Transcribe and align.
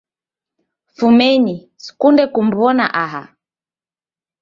Fumenyi, 0.95 1.55
sikunde 1.83 2.23
kumw'ona 2.33 2.85
aha 3.03 3.23